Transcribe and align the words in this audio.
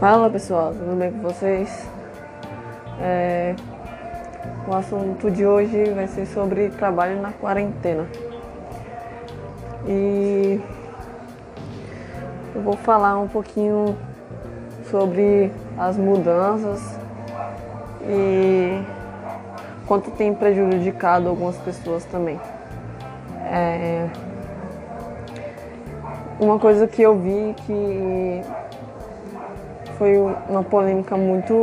Fala 0.00 0.28
pessoal, 0.28 0.72
tudo 0.72 0.96
bem 0.98 1.12
com 1.12 1.20
vocês? 1.20 1.88
É, 3.00 3.54
o 4.66 4.74
assunto 4.74 5.30
de 5.30 5.46
hoje 5.46 5.84
vai 5.92 6.08
ser 6.08 6.26
sobre 6.26 6.70
trabalho 6.70 7.22
na 7.22 7.32
quarentena. 7.32 8.08
E 9.86 10.60
eu 12.52 12.62
vou 12.62 12.76
falar 12.76 13.16
um 13.18 13.28
pouquinho 13.28 13.96
sobre 14.90 15.52
as 15.78 15.96
mudanças 15.96 16.98
e 18.02 18.82
quanto 19.86 20.10
tem 20.10 20.34
prejudicado 20.34 21.28
algumas 21.28 21.56
pessoas 21.58 22.04
também. 22.06 22.40
É, 23.44 24.08
uma 26.40 26.58
coisa 26.58 26.86
que 26.86 27.02
eu 27.02 27.16
vi 27.16 27.54
que 27.66 28.42
foi 29.98 30.16
uma 30.48 30.62
polêmica 30.62 31.16
muito 31.16 31.54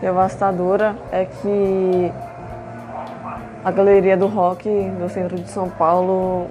devastadora 0.00 0.96
é 1.10 1.24
que 1.24 2.12
a 3.64 3.70
galeria 3.70 4.16
do 4.16 4.26
rock 4.26 4.68
do 4.68 5.08
centro 5.08 5.36
de 5.36 5.48
São 5.48 5.70
Paulo 5.70 6.46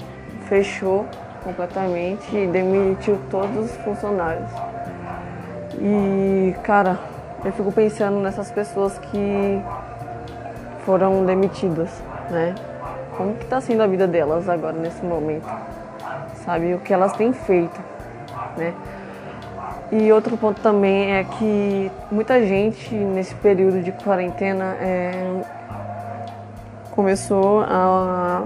fechou 0.48 1.06
completamente 1.44 2.36
e 2.36 2.48
demitiu 2.48 3.20
todos 3.30 3.66
os 3.66 3.78
funcionários. 3.78 4.50
E, 5.80 6.56
cara, 6.64 6.98
eu 7.46 7.52
fico 7.52 7.72
pensando 7.72 8.20
nessas 8.20 8.50
pessoas 8.50 8.98
que 8.98 9.62
foram 10.86 11.26
demitidas, 11.26 11.90
né? 12.30 12.56
Como 13.18 13.36
que 13.36 13.46
tá 13.46 13.62
sendo 13.62 13.84
a 13.84 13.88
vida 13.88 14.08
delas 14.08 14.50
agora 14.50 14.74
nesse 14.74 15.04
momento? 15.06 15.48
Sabe 16.46 16.74
o 16.74 16.80
que 16.80 16.94
elas 16.94 17.14
têm 17.14 17.32
feito, 17.32 17.80
né? 18.58 18.74
E 19.92 20.12
outro 20.12 20.36
ponto 20.38 20.60
também 20.62 21.14
é 21.14 21.24
que 21.24 21.92
muita 22.12 22.44
gente 22.46 22.96
nesse 22.96 23.36
período 23.36 23.82
de 23.82 23.92
quarentena 23.92 24.76
é, 24.82 25.12
começou 26.92 27.62
a 27.62 28.44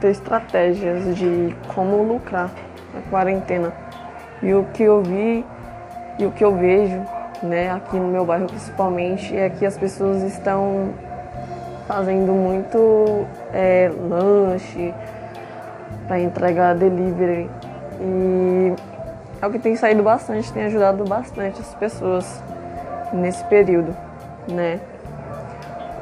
ter 0.00 0.08
estratégias 0.08 1.16
de 1.16 1.56
como 1.74 2.02
lucrar 2.02 2.50
na 2.94 3.00
quarentena. 3.10 3.72
E 4.42 4.52
o 4.52 4.64
que 4.74 4.82
eu 4.82 5.02
vi 5.02 5.44
e 6.18 6.26
o 6.26 6.32
que 6.32 6.44
eu 6.44 6.54
vejo, 6.54 7.02
né, 7.42 7.70
aqui 7.70 7.96
no 7.96 8.08
meu 8.08 8.24
bairro 8.24 8.46
principalmente, 8.46 9.36
é 9.36 9.48
que 9.50 9.64
as 9.64 9.76
pessoas 9.76 10.22
estão 10.22 10.90
fazendo 11.86 12.32
muito 12.32 13.26
é, 13.52 13.90
lanche 14.08 14.92
para 16.06 16.20
entregar 16.20 16.74
delivery 16.74 17.48
e 18.00 18.74
é 19.40 19.46
o 19.46 19.50
que 19.50 19.58
tem 19.58 19.76
saído 19.76 20.02
bastante, 20.02 20.52
tem 20.52 20.64
ajudado 20.64 21.04
bastante 21.04 21.60
as 21.60 21.74
pessoas 21.74 22.42
nesse 23.12 23.44
período, 23.44 23.94
né? 24.48 24.80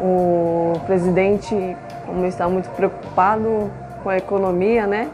O 0.01 0.75
presidente, 0.87 1.77
como 2.07 2.25
está 2.27 2.49
muito 2.49 2.69
preocupado 2.71 3.71
com 4.03 4.09
a 4.09 4.17
economia, 4.17 4.87
né? 4.87 5.11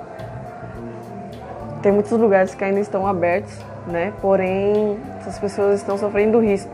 Tem 1.83 1.93
muitos 1.93 2.13
lugares 2.13 2.55
que 2.55 2.63
ainda 2.63 2.81
estão 2.81 3.07
abertos, 3.07 3.59
né? 3.87 4.13
Porém, 4.21 4.99
essas 5.21 5.39
pessoas 5.39 5.81
estão 5.81 5.97
sofrendo 5.97 6.41
risco. 6.41 6.73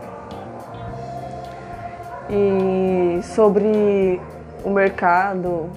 E 2.29 2.86
sobre 3.21 4.19
o 4.63 4.69
mercado 4.69 5.69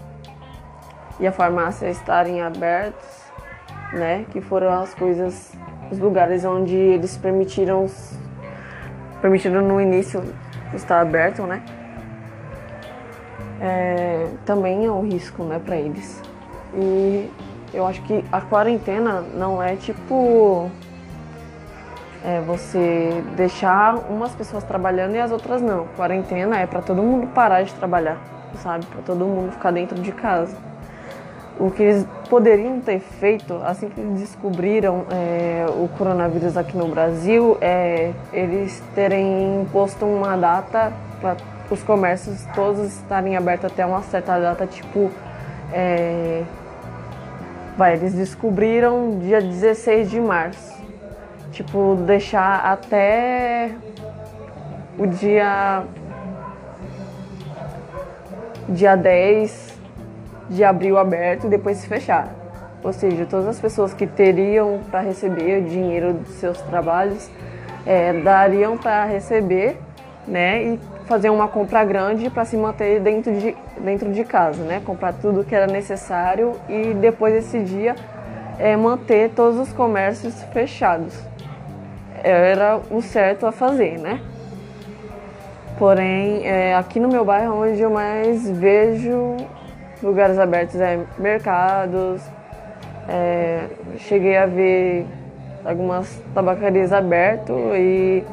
e 1.18 1.26
a 1.26 1.32
farmácia 1.32 1.88
estarem 1.88 2.40
abertos, 2.40 3.08
né? 3.92 4.24
Que 4.30 4.40
foram 4.40 4.72
as 4.72 4.94
coisas, 4.94 5.52
os 5.90 5.98
lugares 5.98 6.44
onde 6.44 6.74
eles 6.74 7.16
permitiram, 7.16 7.86
permitiram 9.20 9.62
no 9.62 9.80
início 9.80 10.22
estar 10.74 11.00
aberto, 11.00 11.42
né? 11.42 11.62
É, 13.60 14.28
também 14.46 14.86
é 14.86 14.90
um 14.90 15.02
risco, 15.02 15.42
né, 15.44 15.60
para 15.62 15.76
eles. 15.76 16.22
E 16.74 17.30
eu 17.74 17.86
acho 17.86 18.02
que 18.02 18.24
a 18.32 18.40
quarentena 18.40 19.20
não 19.34 19.62
é 19.62 19.76
tipo 19.76 20.70
é 22.24 22.40
você 22.40 23.22
deixar 23.36 23.96
umas 24.10 24.34
pessoas 24.34 24.64
trabalhando 24.64 25.14
e 25.14 25.20
as 25.20 25.30
outras 25.30 25.60
não. 25.62 25.86
Quarentena 25.96 26.58
é 26.58 26.66
para 26.66 26.82
todo 26.82 27.02
mundo 27.02 27.26
parar 27.28 27.62
de 27.62 27.72
trabalhar, 27.74 28.18
sabe? 28.62 28.86
Para 28.86 29.02
todo 29.02 29.24
mundo 29.24 29.52
ficar 29.52 29.70
dentro 29.70 30.00
de 30.00 30.12
casa 30.12 30.56
o 31.58 31.70
que 31.70 31.82
eles 31.82 32.06
poderiam 32.30 32.80
ter 32.80 33.00
feito 33.00 33.52
assim 33.64 33.90
que 33.90 34.00
eles 34.00 34.20
descobriram 34.20 35.04
é, 35.10 35.66
o 35.68 35.88
coronavírus 35.88 36.56
aqui 36.56 36.74
no 36.74 36.88
Brasil 36.88 37.58
é 37.60 38.12
eles 38.32 38.82
terem 38.94 39.60
imposto 39.60 40.06
uma 40.06 40.36
data 40.36 40.90
para 41.20 41.36
os 41.70 41.82
comércios 41.82 42.44
todos 42.54 42.80
estarem 42.86 43.36
abertos 43.36 43.70
até 43.70 43.86
uma 43.86 44.02
certa 44.02 44.38
data, 44.38 44.66
tipo. 44.66 45.10
É, 45.72 46.42
vai, 47.76 47.94
eles 47.94 48.12
descobriram 48.12 49.18
dia 49.20 49.40
16 49.40 50.10
de 50.10 50.20
março. 50.20 50.79
Tipo, 51.52 51.96
deixar 52.06 52.64
até 52.64 53.70
o 54.98 55.06
dia. 55.06 55.84
dia 58.68 58.96
10 58.96 59.80
de 60.48 60.64
abril 60.64 60.98
aberto 60.98 61.46
e 61.46 61.50
depois 61.50 61.78
se 61.78 61.86
fechar. 61.86 62.28
Ou 62.82 62.92
seja, 62.92 63.26
todas 63.26 63.46
as 63.46 63.60
pessoas 63.60 63.94
que 63.94 64.06
teriam 64.06 64.80
para 64.90 65.00
receber 65.00 65.62
o 65.62 65.64
dinheiro 65.64 66.14
dos 66.14 66.34
seus 66.34 66.60
trabalhos 66.62 67.30
é, 67.86 68.12
dariam 68.12 68.76
para 68.76 69.04
receber 69.04 69.78
né, 70.26 70.62
e 70.62 70.80
fazer 71.06 71.30
uma 71.30 71.48
compra 71.48 71.84
grande 71.84 72.30
para 72.30 72.44
se 72.44 72.56
manter 72.56 73.00
dentro 73.00 73.32
de, 73.32 73.56
dentro 73.80 74.12
de 74.12 74.24
casa, 74.24 74.62
né, 74.62 74.80
comprar 74.84 75.12
tudo 75.14 75.44
que 75.44 75.54
era 75.54 75.66
necessário 75.66 76.52
e 76.68 76.94
depois 76.94 77.34
desse 77.34 77.60
dia 77.62 77.94
é, 78.58 78.76
manter 78.76 79.30
todos 79.30 79.58
os 79.58 79.72
comércios 79.72 80.42
fechados. 80.52 81.29
Era 82.22 82.80
o 82.90 83.00
certo 83.00 83.46
a 83.46 83.52
fazer, 83.52 83.98
né? 83.98 84.20
Porém, 85.78 86.46
é, 86.46 86.74
aqui 86.74 87.00
no 87.00 87.08
meu 87.08 87.24
bairro, 87.24 87.62
onde 87.62 87.80
eu 87.80 87.90
mais 87.90 88.50
vejo 88.50 89.36
lugares 90.02 90.38
abertos 90.38 90.80
é 90.80 91.00
mercados. 91.18 92.22
É, 93.08 93.64
cheguei 93.96 94.36
a 94.36 94.46
ver 94.46 95.06
algumas 95.64 96.22
tabacarias 96.34 96.92
abertas 96.92 97.56
e 97.76 98.24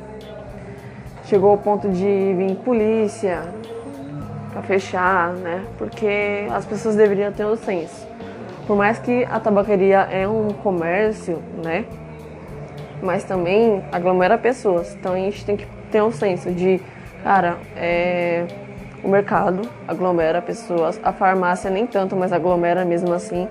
chegou 1.25 1.51
ao 1.51 1.57
ponto 1.57 1.89
de 1.89 2.33
vir 2.37 2.55
polícia 2.63 3.43
para 4.51 4.61
fechar, 4.63 5.33
né? 5.33 5.63
Porque 5.77 6.47
as 6.51 6.65
pessoas 6.65 6.95
deveriam 6.95 7.31
ter 7.31 7.45
o 7.45 7.55
senso. 7.55 8.07
Por 8.65 8.75
mais 8.75 8.99
que 8.99 9.23
a 9.25 9.39
tabacaria 9.39 9.99
é 10.11 10.27
um 10.27 10.49
comércio, 10.49 11.41
né? 11.63 11.85
Mas 13.01 13.23
também 13.23 13.83
aglomera 13.91 14.37
pessoas. 14.37 14.95
Então 14.95 15.13
a 15.13 15.17
gente 15.17 15.45
tem 15.45 15.55
que 15.55 15.67
ter 15.91 16.01
um 16.01 16.11
senso 16.11 16.51
de, 16.51 16.81
cara, 17.23 17.57
é, 17.75 18.45
o 19.03 19.07
mercado 19.07 19.61
aglomera 19.87 20.41
pessoas, 20.41 20.99
a 21.03 21.13
farmácia 21.13 21.69
nem 21.69 21.85
tanto, 21.85 22.15
mas 22.15 22.33
aglomera 22.33 22.83
mesmo 22.83 23.13
assim. 23.13 23.47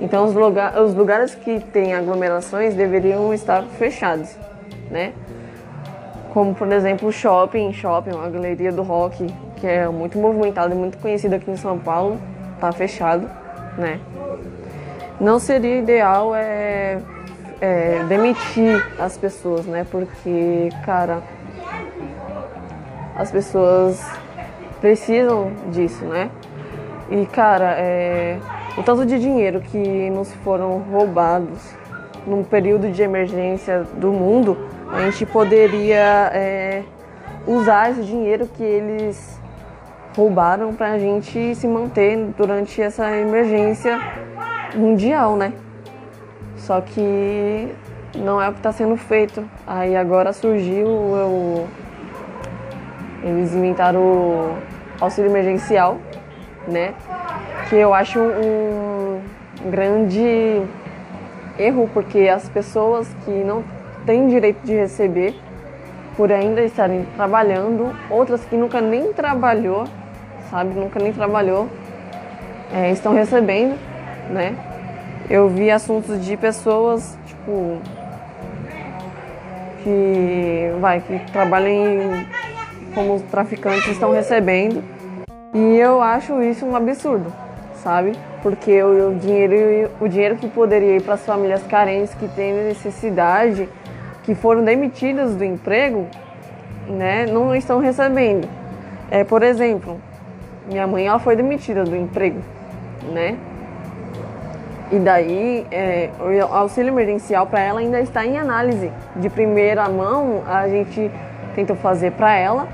Então 0.00 0.24
os, 0.24 0.34
lugar, 0.34 0.80
os 0.80 0.94
lugares 0.94 1.34
que 1.34 1.60
têm 1.60 1.94
aglomerações 1.94 2.74
deveriam 2.74 3.32
estar 3.34 3.62
fechados, 3.78 4.36
né? 4.90 5.12
Como 6.32 6.54
por 6.54 6.70
exemplo 6.72 7.08
o 7.08 7.12
shopping, 7.12 7.72
shopping, 7.72 8.10
a 8.10 8.28
galeria 8.28 8.72
do 8.72 8.82
rock, 8.82 9.26
que 9.56 9.66
é 9.66 9.88
muito 9.88 10.18
movimentado 10.18 10.74
e 10.74 10.76
muito 10.76 10.98
conhecido 10.98 11.34
aqui 11.34 11.50
em 11.50 11.56
São 11.56 11.78
Paulo, 11.78 12.18
está 12.54 12.72
fechado, 12.72 13.28
né? 13.76 14.00
Não 15.20 15.38
seria 15.38 15.76
ideal 15.76 16.34
é, 16.34 16.98
é, 17.60 18.04
demitir 18.08 18.84
as 18.98 19.16
pessoas, 19.18 19.66
né? 19.66 19.86
Porque, 19.90 20.70
cara, 20.84 21.22
as 23.16 23.30
pessoas 23.30 24.02
precisam 24.80 25.52
disso, 25.70 26.04
né? 26.04 26.30
E 27.10 27.26
cara, 27.26 27.74
é, 27.76 28.38
o 28.78 28.82
tanto 28.82 29.04
de 29.04 29.18
dinheiro 29.18 29.60
que 29.60 30.10
nos 30.10 30.32
foram 30.44 30.78
roubados 30.78 31.74
num 32.26 32.42
período 32.44 32.90
de 32.90 33.02
emergência 33.02 33.82
do 33.94 34.12
mundo, 34.12 34.56
a 34.92 35.02
gente 35.02 35.26
poderia 35.26 36.30
é, 36.32 36.82
usar 37.46 37.90
esse 37.90 38.02
dinheiro 38.02 38.46
que 38.46 38.62
eles 38.62 39.38
roubaram 40.16 40.72
para 40.72 40.92
a 40.92 40.98
gente 40.98 41.54
se 41.54 41.66
manter 41.66 42.16
durante 42.36 42.80
essa 42.80 43.10
emergência 43.16 43.98
mundial, 44.74 45.36
né? 45.36 45.52
Só 46.70 46.80
que 46.80 47.74
não 48.14 48.40
é 48.40 48.48
o 48.48 48.52
que 48.52 48.60
está 48.60 48.70
sendo 48.70 48.96
feito. 48.96 49.44
Aí 49.66 49.96
agora 49.96 50.32
surgiu 50.32 50.86
eles 53.24 53.52
inventaram 53.52 54.00
o 54.00 54.56
auxílio 55.00 55.28
emergencial, 55.32 55.98
né? 56.68 56.94
que 57.68 57.74
eu 57.74 57.92
acho 57.92 58.20
um, 58.20 59.20
um 59.66 59.68
grande 59.68 60.62
erro, 61.58 61.90
porque 61.92 62.28
as 62.28 62.48
pessoas 62.48 63.08
que 63.24 63.32
não 63.32 63.64
têm 64.06 64.28
direito 64.28 64.64
de 64.64 64.76
receber, 64.76 65.34
por 66.16 66.30
ainda 66.30 66.62
estarem 66.62 67.04
trabalhando, 67.16 67.92
outras 68.08 68.44
que 68.44 68.56
nunca 68.56 68.80
nem 68.80 69.12
trabalhou, 69.12 69.88
sabe, 70.48 70.78
nunca 70.78 71.00
nem 71.00 71.12
trabalhou, 71.12 71.68
é, 72.72 72.92
estão 72.92 73.12
recebendo, 73.12 73.76
né? 74.30 74.69
Eu 75.30 75.48
vi 75.48 75.70
assuntos 75.70 76.24
de 76.24 76.36
pessoas, 76.36 77.16
tipo, 77.24 77.78
que 79.84 80.72
vai, 80.80 81.00
que 81.00 81.20
trabalham 81.30 81.70
em, 81.70 82.26
como 82.92 83.20
traficantes 83.30 83.86
estão 83.86 84.10
recebendo. 84.10 84.82
E 85.54 85.76
eu 85.76 86.02
acho 86.02 86.42
isso 86.42 86.66
um 86.66 86.74
absurdo, 86.74 87.32
sabe? 87.76 88.12
Porque 88.42 88.82
o, 88.82 89.10
o 89.10 89.14
dinheiro, 89.14 89.88
o 90.00 90.08
dinheiro 90.08 90.34
que 90.34 90.48
poderia 90.48 90.96
ir 90.96 91.02
para 91.02 91.14
as 91.14 91.24
famílias 91.24 91.62
carentes 91.62 92.12
que 92.14 92.26
têm 92.26 92.52
necessidade, 92.52 93.68
que 94.24 94.34
foram 94.34 94.64
demitidas 94.64 95.36
do 95.36 95.44
emprego, 95.44 96.08
né, 96.88 97.26
não 97.26 97.54
estão 97.54 97.78
recebendo. 97.78 98.48
É, 99.08 99.22
por 99.22 99.44
exemplo, 99.44 100.00
minha 100.66 100.88
mãe 100.88 101.06
ela 101.06 101.20
foi 101.20 101.36
demitida 101.36 101.84
do 101.84 101.94
emprego, 101.94 102.40
né? 103.12 103.36
E 104.90 104.98
daí, 104.98 105.66
é, 105.70 106.10
o 106.18 106.54
auxílio 106.54 106.92
emergencial 106.92 107.46
para 107.46 107.60
ela 107.60 107.80
ainda 107.80 108.00
está 108.00 108.26
em 108.26 108.38
análise. 108.38 108.90
De 109.16 109.30
primeira 109.30 109.88
mão, 109.88 110.42
a 110.46 110.68
gente 110.68 111.10
tentou 111.54 111.76
fazer 111.76 112.12
para 112.12 112.34
ela 112.34 112.68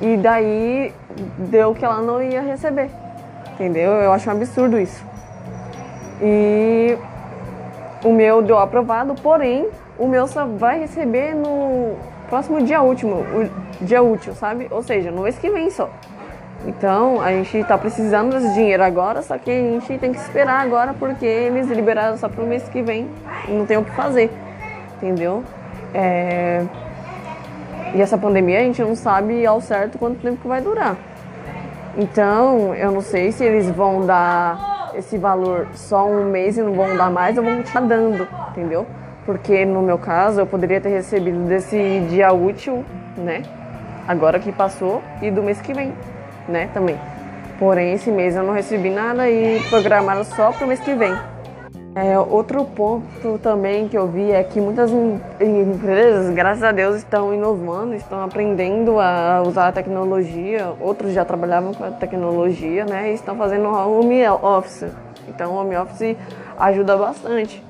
e 0.00 0.16
daí 0.16 0.92
deu 1.38 1.74
que 1.74 1.84
ela 1.84 2.02
não 2.02 2.22
ia 2.22 2.42
receber. 2.42 2.90
Entendeu? 3.54 3.92
Eu 3.92 4.12
acho 4.12 4.28
um 4.28 4.32
absurdo 4.32 4.78
isso. 4.78 5.04
E 6.20 6.98
o 8.04 8.12
meu 8.12 8.42
deu 8.42 8.58
aprovado, 8.58 9.14
porém, 9.14 9.68
o 9.98 10.06
meu 10.06 10.26
só 10.26 10.44
vai 10.44 10.80
receber 10.80 11.34
no 11.34 11.96
próximo 12.28 12.60
dia 12.62 12.82
último, 12.82 13.16
o 13.16 13.84
dia 13.84 14.02
útil, 14.02 14.34
sabe? 14.34 14.66
Ou 14.70 14.82
seja, 14.82 15.10
no 15.10 15.22
mês 15.22 15.38
que 15.38 15.48
vem 15.48 15.70
só. 15.70 15.88
Então 16.66 17.20
a 17.20 17.30
gente 17.30 17.58
está 17.58 17.76
precisando 17.76 18.32
desse 18.32 18.54
dinheiro 18.54 18.82
agora, 18.82 19.20
só 19.22 19.36
que 19.36 19.50
a 19.50 19.54
gente 19.54 19.98
tem 19.98 20.12
que 20.12 20.18
esperar 20.18 20.60
agora 20.60 20.94
porque 20.94 21.26
eles 21.26 21.68
liberaram 21.68 22.16
só 22.16 22.28
para 22.28 22.42
o 22.42 22.46
mês 22.46 22.66
que 22.68 22.82
vem 22.82 23.08
não 23.48 23.66
tem 23.66 23.76
o 23.76 23.84
que 23.84 23.90
fazer, 23.90 24.30
entendeu? 24.96 25.44
É... 25.92 26.64
E 27.94 28.00
essa 28.00 28.16
pandemia 28.16 28.60
a 28.60 28.62
gente 28.62 28.82
não 28.82 28.96
sabe 28.96 29.44
ao 29.44 29.60
certo 29.60 29.98
quanto 29.98 30.20
tempo 30.20 30.38
que 30.40 30.48
vai 30.48 30.60
durar. 30.60 30.96
Então 31.96 32.74
eu 32.74 32.90
não 32.90 33.00
sei 33.00 33.30
se 33.30 33.44
eles 33.44 33.70
vão 33.70 34.06
dar 34.06 34.92
esse 34.94 35.18
valor 35.18 35.68
só 35.74 36.08
um 36.08 36.24
mês 36.24 36.56
e 36.56 36.62
não 36.62 36.72
vão 36.72 36.96
dar 36.96 37.10
mais, 37.10 37.36
ou 37.36 37.44
vão 37.44 37.56
continuar 37.58 37.86
dando, 37.86 38.28
entendeu? 38.50 38.86
Porque 39.26 39.64
no 39.64 39.82
meu 39.82 39.98
caso 39.98 40.40
eu 40.40 40.46
poderia 40.46 40.80
ter 40.80 40.90
recebido 40.90 41.46
desse 41.46 42.00
dia 42.08 42.32
útil, 42.32 42.84
né? 43.16 43.42
Agora 44.06 44.38
que 44.38 44.52
passou 44.52 45.02
e 45.22 45.30
do 45.30 45.42
mês 45.42 45.60
que 45.60 45.72
vem 45.72 45.92
né, 46.48 46.68
também. 46.72 46.98
Porém, 47.58 47.92
esse 47.92 48.10
mês 48.10 48.34
eu 48.34 48.42
não 48.42 48.52
recebi 48.52 48.90
nada 48.90 49.28
e 49.28 49.60
programaram 49.70 50.24
só 50.24 50.50
para 50.52 50.64
o 50.64 50.68
mês 50.68 50.80
que 50.80 50.94
vem. 50.94 51.14
É, 51.96 52.18
outro 52.18 52.64
ponto 52.64 53.38
também 53.40 53.86
que 53.86 53.96
eu 53.96 54.08
vi 54.08 54.32
é 54.32 54.42
que 54.42 54.60
muitas 54.60 54.90
empresas, 55.40 56.34
graças 56.34 56.64
a 56.64 56.72
Deus, 56.72 56.96
estão 56.96 57.32
inovando, 57.32 57.94
estão 57.94 58.20
aprendendo 58.24 58.98
a 58.98 59.42
usar 59.46 59.68
a 59.68 59.72
tecnologia. 59.72 60.72
Outros 60.80 61.12
já 61.12 61.24
trabalhavam 61.24 61.72
com 61.72 61.84
a 61.84 61.92
tecnologia, 61.92 62.84
né? 62.84 63.12
E 63.12 63.14
estão 63.14 63.36
fazendo 63.36 63.68
home 63.68 64.26
office. 64.26 64.90
Então, 65.28 65.54
home 65.54 65.76
office 65.76 66.16
ajuda 66.58 66.96
bastante. 66.96 67.62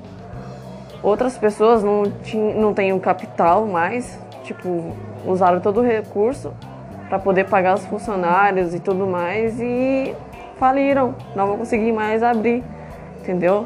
Outras 1.03 1.37
pessoas 1.37 1.83
não, 1.83 2.11
tinham, 2.23 2.59
não 2.59 2.73
têm 2.73 2.93
o 2.93 2.99
capital 2.99 3.67
mais, 3.67 4.19
tipo, 4.43 4.91
usaram 5.27 5.59
todo 5.59 5.81
o 5.81 5.83
recurso 5.83 6.51
para 7.09 7.19
poder 7.19 7.45
pagar 7.45 7.75
os 7.75 7.85
funcionários 7.85 8.73
e 8.73 8.79
tudo 8.79 9.05
mais 9.05 9.59
e 9.59 10.15
faliram, 10.57 11.15
não 11.35 11.47
vão 11.47 11.57
conseguir 11.57 11.91
mais 11.91 12.23
abrir, 12.23 12.63
entendeu? 13.21 13.65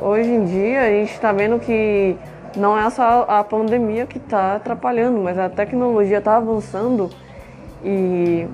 Hoje 0.00 0.30
em 0.30 0.44
dia 0.44 0.82
a 0.82 0.90
gente 0.90 1.12
está 1.12 1.32
vendo 1.32 1.58
que 1.58 2.16
não 2.56 2.78
é 2.78 2.88
só 2.90 3.24
a 3.28 3.42
pandemia 3.44 4.06
que 4.06 4.18
está 4.18 4.56
atrapalhando, 4.56 5.18
mas 5.20 5.38
a 5.38 5.48
tecnologia 5.48 6.18
está 6.18 6.36
avançando 6.36 7.10
e 7.84 8.46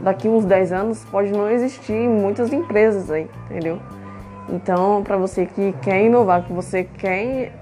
daqui 0.00 0.28
uns 0.28 0.44
10 0.44 0.72
anos 0.72 1.04
pode 1.04 1.30
não 1.30 1.50
existir 1.50 2.08
muitas 2.08 2.52
empresas 2.52 3.10
aí, 3.10 3.28
entendeu? 3.46 3.78
Então, 4.48 5.02
para 5.02 5.16
você 5.16 5.46
que 5.46 5.74
quer 5.82 6.02
inovar, 6.02 6.42
que 6.42 6.52
você 6.52 6.84
quer 6.84 7.52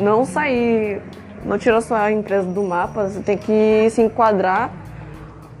não 0.00 0.24
sair, 0.24 1.00
não 1.44 1.58
tirar 1.58 1.80
sua 1.80 2.12
empresa 2.12 2.46
do 2.46 2.62
mapa, 2.62 3.08
você 3.08 3.20
tem 3.20 3.38
que 3.38 3.88
se 3.90 4.02
enquadrar 4.02 4.70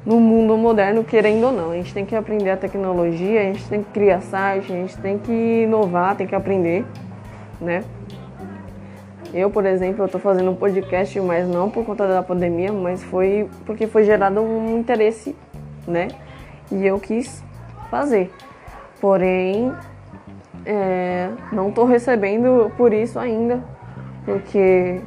no 0.04 0.20
mundo 0.20 0.56
moderno, 0.56 1.04
querendo 1.04 1.46
ou 1.46 1.52
não. 1.52 1.70
A 1.70 1.74
gente 1.74 1.92
tem 1.92 2.04
que 2.04 2.14
aprender 2.14 2.50
a 2.50 2.56
tecnologia, 2.56 3.40
a 3.40 3.44
gente 3.44 3.68
tem 3.68 3.82
que 3.82 3.90
criar 3.90 4.20
site, 4.20 4.72
a 4.72 4.76
gente 4.76 4.96
tem 4.98 5.18
que 5.18 5.62
inovar, 5.64 6.16
tem 6.16 6.26
que 6.26 6.34
aprender, 6.34 6.84
né? 7.60 7.84
Eu, 9.32 9.50
por 9.50 9.66
exemplo, 9.66 10.04
estou 10.06 10.20
fazendo 10.20 10.50
um 10.50 10.54
podcast, 10.54 11.20
mas 11.20 11.46
não 11.46 11.68
por 11.68 11.84
conta 11.84 12.08
da 12.08 12.22
pandemia, 12.22 12.72
mas 12.72 13.04
foi 13.04 13.48
porque 13.66 13.86
foi 13.86 14.04
gerado 14.04 14.40
um 14.40 14.78
interesse, 14.78 15.36
né? 15.86 16.08
E 16.72 16.86
eu 16.86 16.98
quis 16.98 17.44
fazer. 17.90 18.30
Porém, 19.00 19.72
é, 20.64 21.28
não 21.52 21.68
estou 21.68 21.84
recebendo 21.84 22.72
por 22.76 22.92
isso 22.92 23.18
ainda, 23.18 23.62
porque 24.24 25.00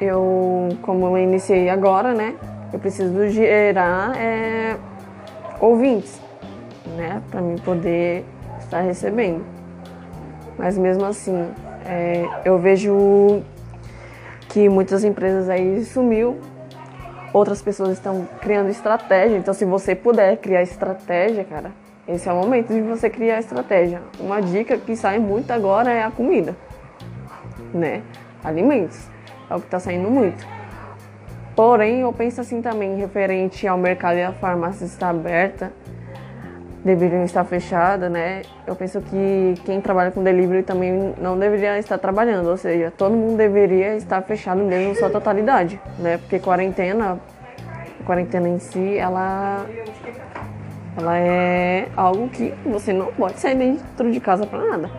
eu, 0.00 0.68
como 0.82 1.06
eu 1.06 1.18
iniciei 1.18 1.68
agora, 1.68 2.14
né? 2.14 2.36
Eu 2.72 2.78
preciso 2.78 3.28
gerar 3.28 4.16
é, 4.16 4.76
ouvintes, 5.60 6.20
né, 6.96 7.22
para 7.30 7.40
mim 7.40 7.56
poder 7.56 8.24
estar 8.58 8.80
recebendo. 8.80 9.44
Mas 10.58 10.76
mesmo 10.76 11.04
assim, 11.04 11.48
é, 11.84 12.24
eu 12.44 12.58
vejo 12.58 13.42
que 14.48 14.68
muitas 14.68 15.04
empresas 15.04 15.48
aí 15.48 15.84
sumiu, 15.84 16.38
outras 17.32 17.60
pessoas 17.60 17.90
estão 17.90 18.26
criando 18.40 18.70
estratégia. 18.70 19.36
Então, 19.36 19.52
se 19.52 19.64
você 19.64 19.94
puder 19.94 20.36
criar 20.38 20.62
estratégia, 20.62 21.44
cara, 21.44 21.72
esse 22.08 22.28
é 22.28 22.32
o 22.32 22.36
momento 22.36 22.72
de 22.72 22.80
você 22.80 23.10
criar 23.10 23.38
estratégia. 23.38 24.00
Uma 24.18 24.40
dica 24.40 24.78
que 24.78 24.96
sai 24.96 25.18
muito 25.18 25.50
agora 25.50 25.92
é 25.92 26.02
a 26.02 26.10
comida, 26.10 26.56
né? 27.74 28.02
Alimentos. 28.42 29.08
É 29.50 29.54
o 29.54 29.60
que 29.60 29.66
está 29.66 29.78
saindo 29.78 30.10
muito. 30.10 30.55
Porém, 31.56 32.00
eu 32.00 32.12
penso 32.12 32.42
assim 32.42 32.60
também, 32.60 32.96
referente 32.96 33.66
ao 33.66 33.78
mercado 33.78 34.18
e 34.18 34.22
a 34.22 34.30
farmácia 34.30 34.84
estar 34.84 35.08
aberta, 35.08 35.72
deveriam 36.84 37.24
estar 37.24 37.44
fechadas, 37.44 38.12
né? 38.12 38.42
Eu 38.66 38.76
penso 38.76 39.00
que 39.00 39.54
quem 39.64 39.80
trabalha 39.80 40.10
com 40.10 40.22
delivery 40.22 40.62
também 40.62 41.14
não 41.18 41.38
deveria 41.38 41.78
estar 41.78 41.96
trabalhando, 41.96 42.50
ou 42.50 42.58
seja, 42.58 42.92
todo 42.94 43.16
mundo 43.16 43.38
deveria 43.38 43.96
estar 43.96 44.20
fechado 44.20 44.62
mesmo 44.62 44.94
sua 44.96 45.08
totalidade, 45.08 45.80
né? 45.98 46.18
Porque 46.18 46.38
quarentena, 46.38 47.18
quarentena 48.04 48.50
em 48.50 48.58
si, 48.58 48.98
ela 48.98 49.64
ela 50.98 51.18
é 51.18 51.88
algo 51.96 52.28
que 52.28 52.54
você 52.66 52.92
não 52.92 53.06
pode 53.06 53.40
sair 53.40 53.54
dentro 53.54 54.10
de 54.12 54.20
casa 54.20 54.46
para 54.46 54.58
nada, 54.58 54.90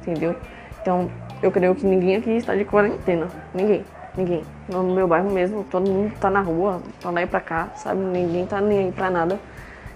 entendeu? 0.00 0.36
Então, 0.80 1.10
eu 1.42 1.50
creio 1.50 1.74
que 1.74 1.84
ninguém 1.84 2.16
aqui 2.16 2.30
está 2.30 2.54
de 2.54 2.64
quarentena, 2.64 3.26
ninguém. 3.52 3.84
Ninguém. 4.16 4.42
No 4.68 4.82
meu 4.82 5.08
bairro 5.08 5.30
mesmo, 5.30 5.64
todo 5.64 5.90
mundo 5.90 6.12
tá 6.20 6.30
na 6.30 6.40
rua, 6.40 6.80
pra 7.00 7.10
lá 7.10 7.22
e 7.22 7.26
pra 7.26 7.40
cá, 7.40 7.68
sabe? 7.74 8.00
Ninguém 8.00 8.46
tá 8.46 8.60
nem 8.60 8.78
aí 8.78 8.92
pra 8.92 9.10
nada, 9.10 9.40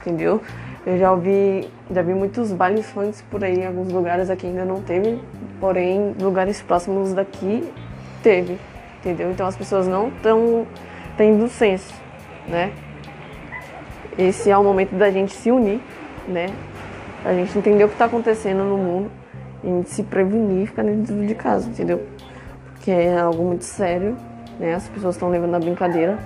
entendeu? 0.01 0.43
Eu 0.85 0.99
já 0.99 1.13
ouvi, 1.13 1.69
já 1.91 2.03
vi 2.03 2.15
muitos 2.15 2.53
bailes 2.53 2.91
funk 2.91 3.23
por 3.25 3.45
aí, 3.45 3.61
em 3.61 3.67
alguns 3.67 3.93
lugares 3.93 4.31
aqui 4.31 4.47
ainda 4.47 4.65
não 4.65 4.81
teve, 4.81 5.21
porém, 5.61 6.15
lugares 6.21 6.61
próximos 6.63 7.13
daqui 7.13 7.71
teve, 8.23 8.59
entendeu? 8.99 9.31
Então 9.31 9.47
as 9.47 9.57
pessoas 9.57 9.87
não 9.87 10.09
estão 10.09 10.67
tendo 11.17 11.49
senso, 11.49 11.95
né? 12.49 12.73
Esse 14.17 14.51
é 14.51 14.59
o 14.59 14.65
momento 14.65 14.97
da 14.97 15.11
gente 15.11 15.33
se 15.33 15.51
unir, 15.51 15.81
né? 16.27 16.47
A 17.25 17.33
gente 17.33 17.57
entender 17.57 17.85
o 17.85 17.89
que 17.89 17.95
está 17.95 18.07
acontecendo 18.07 18.65
no 18.65 18.77
mundo 18.77 19.11
a 19.63 19.67
gente 19.67 19.91
se 19.91 20.03
prevenir 20.05 20.63
e 20.63 20.67
ficar 20.67 20.85
dentro 20.85 21.27
de 21.27 21.35
casa, 21.35 21.69
entendeu? 21.69 22.01
Que 22.81 22.91
é 22.91 23.19
algo 23.19 23.45
muito 23.45 23.65
sério, 23.65 24.17
né? 24.59 24.75
As 24.75 24.89
pessoas 24.89 25.15
estão 25.15 25.29
levando 25.29 25.55
a 25.55 25.59
brincadeira, 25.59 26.19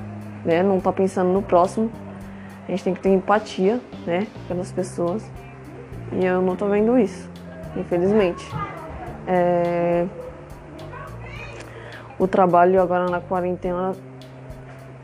né? 0.45 0.63
Não 0.63 0.81
tá 0.81 0.93
pensando 0.93 1.33
no 1.33 1.43
próximo. 1.43 1.91
A 2.67 2.71
gente 2.71 2.85
tem 2.85 2.95
que 2.95 3.01
ter 3.01 3.11
empatia, 3.11 3.81
né? 4.07 4.27
Pelas 4.49 4.71
pessoas. 4.71 5.25
E 6.13 6.25
eu 6.25 6.43
não 6.43 6.57
tô 6.57 6.67
vendo 6.69 6.99
isso, 6.99 7.29
infelizmente. 7.77 8.47
É... 9.27 10.07
O 12.19 12.27
trabalho 12.29 12.81
agora 12.81 13.11
na 13.11 13.21
quarentena, 13.21 13.93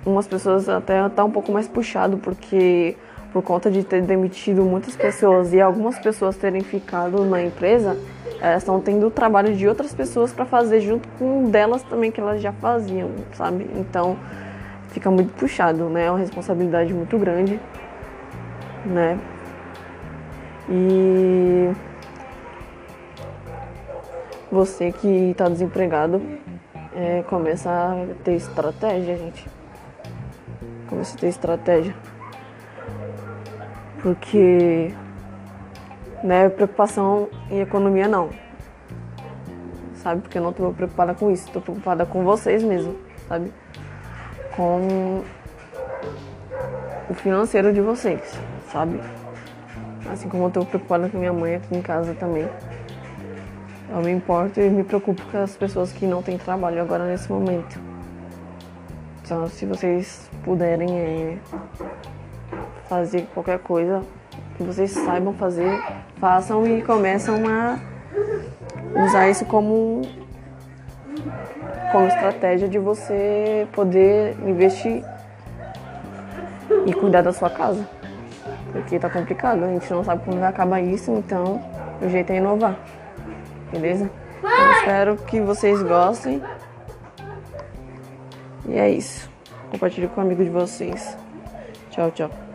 umas 0.07 0.27
pessoas 0.29 0.69
até 0.69 1.09
tá 1.09 1.25
um 1.25 1.31
pouco 1.31 1.51
mais 1.51 1.67
puxado, 1.67 2.19
porque 2.19 2.97
por 3.33 3.43
conta 3.43 3.71
de 3.71 3.83
ter 3.85 4.03
demitido 4.03 4.63
muitas 4.63 4.97
pessoas 4.97 5.53
e 5.53 5.61
algumas 5.61 5.99
pessoas 5.99 6.37
terem 6.37 6.63
ficado 6.63 7.25
na 7.25 7.43
empresa, 7.43 7.97
elas 8.41 8.63
estão 8.63 8.81
tendo 8.81 9.07
o 9.07 9.11
trabalho 9.11 9.55
de 9.55 9.67
outras 9.67 9.95
pessoas 9.95 10.33
para 10.33 10.45
fazer 10.45 10.81
junto 10.81 11.09
com 11.19 11.51
delas 11.51 11.83
também 11.83 12.11
que 12.11 12.21
elas 12.21 12.41
já 12.41 12.53
faziam, 12.53 13.11
sabe? 13.33 13.69
Então 13.75 14.17
fica 14.89 15.11
muito 15.11 15.33
puxado, 15.35 15.89
né? 15.89 16.07
É 16.07 16.11
uma 16.11 16.19
responsabilidade 16.19 16.95
muito 16.95 17.19
grande, 17.19 17.61
né? 18.85 19.19
E 20.71 21.73
você 24.51 24.93
que 24.93 25.31
está 25.31 25.49
desempregado 25.49 26.23
é, 26.95 27.23
começa 27.29 27.71
a 27.71 28.07
ter 28.25 28.35
estratégia, 28.35 29.17
gente. 29.17 29.47
Começa 30.89 31.17
a 31.17 31.21
ter 31.21 31.29
estratégia. 31.29 31.95
Porque 34.03 34.93
né, 36.23 36.49
preocupação 36.49 37.29
em 37.51 37.61
economia 37.61 38.09
não. 38.09 38.31
Sabe? 39.97 40.23
Porque 40.23 40.39
eu 40.39 40.43
não 40.43 40.51
estou 40.51 40.73
preocupada 40.73 41.15
com 41.15 41.31
isso, 41.31 41.47
estou 41.47 41.61
preocupada 41.61 42.07
com 42.07 42.25
vocês 42.25 42.63
mesmo, 42.63 42.97
sabe? 43.29 43.53
Com 44.55 45.23
o 47.09 47.15
financeiro 47.15 47.73
de 47.73 47.81
vocês, 47.81 48.39
sabe? 48.71 49.01
Assim 50.11 50.29
como 50.29 50.45
eu 50.45 50.49
estou 50.49 50.65
preocupada 50.65 51.09
com 51.09 51.19
minha 51.19 51.33
mãe 51.33 51.57
aqui 51.57 51.77
em 51.77 51.83
casa 51.83 52.15
também. 52.15 52.49
Eu 53.91 54.03
me 54.03 54.11
importo 54.11 54.61
e 54.61 54.69
me 54.69 54.85
preocupo 54.85 55.23
com 55.31 55.39
as 55.39 55.57
pessoas 55.57 55.93
que 55.93 56.07
não 56.07 56.23
têm 56.23 56.37
trabalho 56.37 56.81
agora 56.81 57.07
nesse 57.07 57.31
momento. 57.31 57.81
Então, 59.23 59.49
se 59.49 59.67
vocês 59.67 60.31
puderem 60.45 60.99
é, 60.99 61.39
fazer 62.89 63.27
qualquer 63.35 63.59
coisa 63.59 64.03
que 64.59 64.65
vocês 64.65 64.91
saibam 64.91 65.33
fazer, 65.33 65.81
façam 66.21 66.67
e 66.67 66.83
começam 66.83 67.37
a 67.49 67.79
usar 69.05 69.31
isso 69.31 69.45
como, 69.45 70.03
como 71.93 72.09
estratégia 72.09 72.69
de 72.69 72.77
você 72.77 73.69
poder 73.73 74.37
investir 74.45 75.05
e 76.85 76.93
cuidar 76.93 77.23
da 77.23 77.33
sua 77.33 77.49
casa. 77.49 77.89
Porque 78.73 78.99
tá 78.99 79.09
complicado, 79.09 79.63
a 79.63 79.69
gente 79.69 79.91
não 79.93 80.03
sabe 80.03 80.25
quando 80.25 80.41
vai 80.41 80.49
acabar 80.49 80.81
isso, 80.81 81.13
então 81.13 81.63
o 82.03 82.09
jeito 82.09 82.31
é 82.31 82.39
inovar. 82.39 82.77
Beleza? 83.71 84.11
Eu 84.43 84.73
espero 84.73 85.17
que 85.17 85.41
vocês 85.41 85.81
gostem. 85.83 86.43
E 88.67 88.77
é 88.77 88.91
isso. 88.91 89.31
Compartilhe 89.71 90.09
com 90.09 90.21
um 90.21 90.25
amigo 90.25 90.43
de 90.43 90.51
vocês. 90.51 91.17
Tchau, 91.91 92.11
tchau. 92.11 92.48